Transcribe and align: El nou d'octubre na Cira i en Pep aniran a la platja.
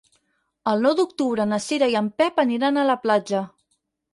El 0.71 0.81
nou 0.85 0.95
d'octubre 0.99 1.45
na 1.51 1.61
Cira 1.65 1.91
i 1.93 1.99
en 2.01 2.09
Pep 2.23 2.43
aniran 2.47 2.81
a 2.81 2.87
la 2.93 2.99
platja. 3.07 3.47